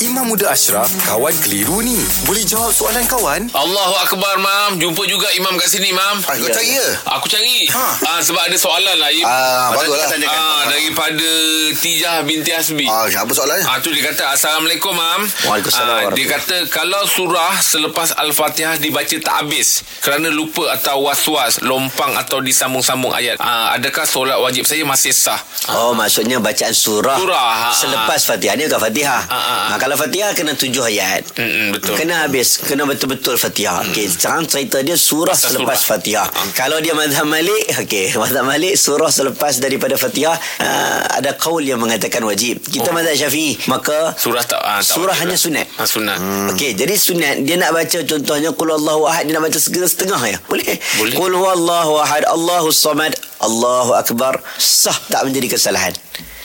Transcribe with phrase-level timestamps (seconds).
[0.00, 2.00] Imam Muda Ashraf, kawan keliru ni.
[2.24, 3.52] Boleh jawab soalan kawan?
[3.52, 4.80] Allahu Akbar, Mam.
[4.80, 6.24] Jumpa juga Imam kat sini, Mam.
[6.24, 6.88] Ah, kau cari ke?
[7.04, 7.68] Aku cari.
[7.68, 7.86] Ha.
[8.08, 9.12] Ah, sebab ada soalan lah.
[9.20, 9.98] Ah, Macam bagus lah.
[10.00, 10.40] kita tanyakan.
[10.40, 11.30] Ah, daripada
[11.72, 12.84] Tijah binti Hasbi.
[12.84, 13.64] Ah, apa soalannya?
[13.64, 15.22] Ah tu dia kata Assalamualaikum mam.
[15.42, 21.60] Waalaikumsalam Ah, dia kata kalau surah selepas Al-Fatihah dibaca tak habis kerana lupa atau was-was,
[21.60, 23.38] lompang atau disambung-sambung ayat.
[23.38, 25.38] Ah, adakah solat wajib saya masih sah?
[25.70, 29.56] Oh maksudnya bacaan surah, Surah, ha, Selepas Fatihah Ni bukan Fatihah Ha, ha, ha.
[29.68, 31.94] ha, Kalau Fatihah kena tujuh ayat Mm-mm, betul.
[31.94, 35.90] Kena habis Kena betul-betul Fatihah Okey, Sekarang cerita dia Surah Asal selepas surah.
[35.94, 36.40] Fatihah Ha.
[36.56, 41.78] Kalau dia Madhab Malik Okey, Madhab Malik Surah selepas daripada Fatihah uh, Ada kaul yang
[41.78, 42.92] mengatakan wajib Kita Oh.
[42.92, 45.40] Madhab Syafi'i Maka Surah tak ah, tak Surah hanya lah.
[45.40, 46.18] sunat Ah, sunat.
[46.18, 46.48] Hmm.
[46.50, 50.20] Okey, jadi sunat dia nak baca contohnya qul huwallahu ahad dia nak baca segera setengah
[50.26, 50.36] ya.
[50.44, 50.76] Boleh?
[50.98, 51.14] Boleh.
[51.14, 55.94] Qul huwallahu ahad Allahus samad Allahu akbar sah tak menjadi kesalahan.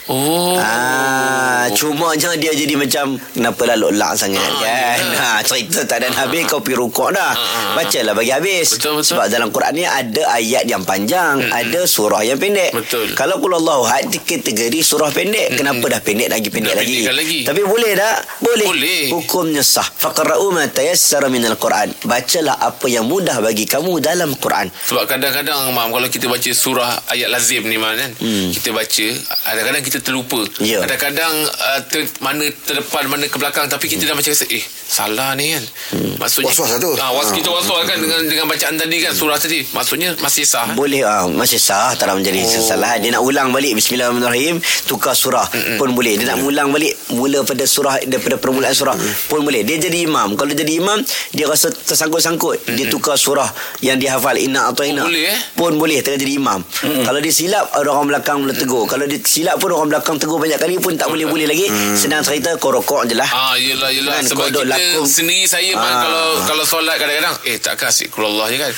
[0.06, 0.54] Oh.
[0.56, 5.00] Ah, cuma je dia jadi macam kenapa lalu lak sangat Ah, kan.
[5.02, 7.34] Ha, cerita tak ada habis kau pergi rukuk dah.
[7.34, 8.78] ah, Bacalah bagi habis.
[8.78, 9.18] Betul, betul.
[9.18, 12.70] Sebab dalam Quran ni ada ayat yang panjang, ada surah yang pendek.
[12.72, 13.18] Betul.
[13.18, 17.00] Kalau qul Allahu ahad kategori surah pendek, kenapa dah pendek lagi pendek Dah lagi?
[17.08, 17.40] lagi.
[17.48, 18.18] Tapi boleh tak?
[18.44, 18.68] Boleh.
[18.68, 19.02] Boleh.
[19.08, 19.88] Hukumnya sah.
[19.88, 21.96] Faqra'u ma tayassara minal Quran.
[22.04, 24.68] Bacalah apa yang mudah bagi kamu dalam Quran.
[24.68, 28.12] Sebab kadang-kadang mam kalau kita baca surah ayat lazim ni mam kan.
[28.20, 28.52] Hmm.
[28.52, 29.08] Kita baca
[29.46, 30.42] kadang-kadang kita terlupa.
[30.60, 30.84] Ya.
[30.84, 35.32] Kadang-kadang uh, ter, mana terdepan mana ke belakang tapi kita dah macam rasa eh salah
[35.34, 35.64] ni kan.
[35.96, 36.14] Hmm.
[36.20, 36.92] Maksudnya Was-was lah tu.
[36.98, 37.34] Ah, was Ah.
[37.34, 39.64] kita was-was kan dengan dengan bacaan tadi kan surah tadi.
[39.72, 40.68] Maksudnya masih sah.
[40.68, 40.76] eh?
[40.76, 42.50] Boleh ah masih sah tak nak menjadi oh.
[42.52, 43.00] kesalahan.
[43.00, 44.58] Dia nak ulang balik bismillahirrahmanirrahim
[44.90, 45.78] tukar surah Mm-mm.
[45.78, 46.18] pun boleh.
[46.18, 49.30] Dia nak ulang balik mula pada surah daripada permulaan surah Mm-mm.
[49.30, 49.62] pun boleh.
[49.62, 50.34] Dia jadi imam.
[50.34, 50.98] Kalau jadi imam
[51.30, 52.66] dia rasa tersangkut-sangkut.
[52.66, 52.76] Mm-mm.
[52.82, 53.46] Dia tukar surah
[53.86, 55.06] yang dia hafal inna atau inna.
[55.06, 55.38] Oh, boleh, eh?
[55.54, 56.66] Pun boleh tengah jadi imam.
[56.66, 57.06] Mm-mm.
[57.06, 58.90] Kalau dia silap ada orang belakang mula tegur.
[58.90, 61.70] Kalau dia silap pun orang belakang tegur banyak kali pun tak boleh-boleh lagi.
[61.94, 63.30] Senang cerita kau rokok je lah.
[63.30, 64.18] Ah, yelah, yelah.
[64.18, 65.06] Kan, Sebab kita lakum.
[65.06, 65.86] sendiri saya ah.
[65.86, 66.02] Ah.
[66.02, 68.72] kalau kalau solat kadang-kadang, eh takkan asyik Allah je kan.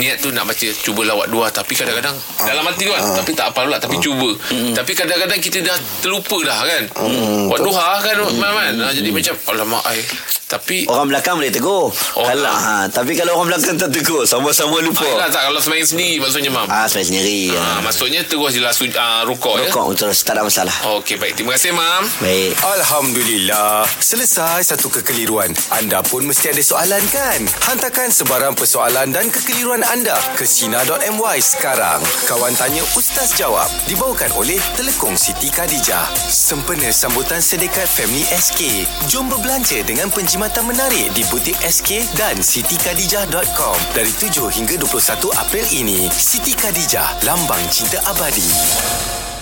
[0.00, 1.52] Niat tu nak baca, cuba lawat dua.
[1.52, 3.02] Tapi kadang-kadang, dalam hati tu kan.
[3.20, 4.32] Tapi tak apa pula, tapi cuba.
[4.48, 6.82] Tapi kadang-kadang kita dah terlupa dah kan.
[7.46, 8.74] Buat duha kan, man.
[8.78, 10.00] Ah, jadi macam, alamak, ai.
[10.46, 11.90] Tapi, Orang belakang boleh tegur.
[11.90, 15.02] Oh, kalau ha, tapi kalau orang belakang tak tegur, sama-sama lupa.
[15.18, 16.66] ah, tak, kalau semain sendiri maksudnya, Mam.
[16.66, 17.42] Ah, sebenarnya sendiri.
[17.50, 19.66] Ah, Ah, maksudnya terus je lah su- ah, rukuk ya.
[19.66, 20.70] Rokok terus tak ada masalah.
[20.94, 21.34] Okey, baik.
[21.34, 22.06] Terima kasih, Mam.
[22.20, 22.54] Baik.
[22.62, 23.90] Alhamdulillah.
[23.96, 25.50] Selesai satu kekeliruan.
[25.70, 27.40] Anda pun mesti ada soalan kan?
[27.64, 31.98] Hantarkan sebarang persoalan dan kekeliruan anda ke Sina.my sekarang.
[32.24, 33.66] Kawan Tanya Ustaz Jawab.
[33.84, 36.12] Dibawakan oleh Telekong Siti Khadijah.
[36.28, 38.84] Sempena sambutan sedekat Family SK.
[39.08, 43.78] Jom berbelanja dengan penjimatan menarik di butik SK dan sitikadijah.com.
[43.96, 46.12] Dari 7 hingga 21 April ini.
[46.12, 49.35] Siti Khadijah, lambang cinta abadi.